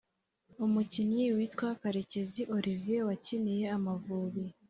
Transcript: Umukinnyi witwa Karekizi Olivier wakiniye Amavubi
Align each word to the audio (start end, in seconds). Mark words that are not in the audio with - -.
Umukinnyi 0.65 1.23
witwa 1.35 1.67
Karekizi 1.81 2.41
Olivier 2.55 3.01
wakiniye 3.09 3.65
Amavubi 3.77 4.43